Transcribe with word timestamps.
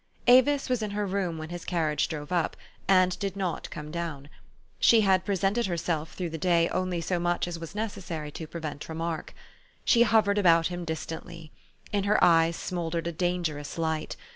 Avis 0.25 0.67
was 0.67 0.81
in 0.81 0.89
her 0.97 1.05
room 1.05 1.37
when 1.37 1.49
his 1.49 1.63
carriage 1.63 2.07
drove 2.07 2.31
up, 2.31 2.57
and 2.87 3.19
did 3.19 3.35
not 3.35 3.69
come 3.69 3.91
down. 3.91 4.29
She 4.79 5.01
had 5.01 5.23
presented 5.23 5.67
herself 5.67 6.15
through 6.15 6.31
the 6.31 6.39
day 6.39 6.67
only 6.69 7.01
so 7.01 7.19
much 7.19 7.47
as 7.47 7.59
was 7.59 7.75
necessary 7.75 8.31
to 8.31 8.47
prevent 8.47 8.89
remark. 8.89 9.35
She 9.85 10.01
hovered 10.01 10.39
about 10.39 10.65
him 10.69 10.85
distantly. 10.85 11.51
In 11.93 12.05
her 12.05 12.17
eyes 12.23 12.55
smouldered 12.55 13.05
a 13.05 13.11
dangerous 13.11 13.77
light. 13.77 14.15